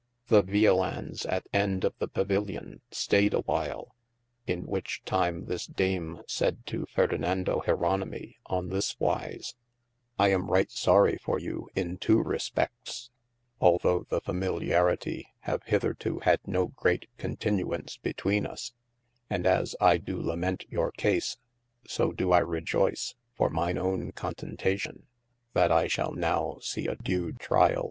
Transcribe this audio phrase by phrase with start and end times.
[0.29, 3.93] The violands at end of the pavion staied a whyle:
[4.47, 9.53] in whiche time this Dame sayde to Ferdinando Jeronimi on this wise:
[10.17, 13.11] I am right sory for you in two respe£ts,
[13.59, 18.73] although the familiarity have hytherto had no great continuance betwene us:
[19.29, 21.37] and as I do lament your case,
[21.85, 25.05] so doo I rejoyce (for myne own contentation)
[25.53, 27.79] that I shal now see a due trial!